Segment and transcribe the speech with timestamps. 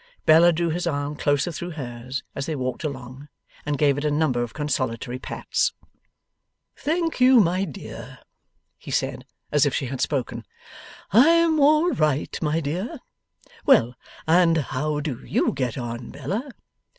[0.25, 3.27] Bella drew his arm closer through hers as they walked along,
[3.67, 5.73] and gave it a number of consolatory pats.
[6.75, 8.17] 'Thank you, my dear,'
[8.79, 10.43] he said, as if she had spoken;
[11.11, 12.97] 'I am all right, my dear.
[13.67, 13.93] Well,
[14.27, 16.49] and how do you get on, Bella?